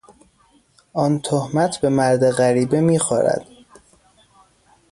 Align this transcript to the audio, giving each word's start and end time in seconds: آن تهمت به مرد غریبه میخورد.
آن 0.93 1.19
تهمت 1.19 1.77
به 1.77 1.89
مرد 1.89 2.31
غریبه 2.31 2.81
میخورد. 2.81 3.47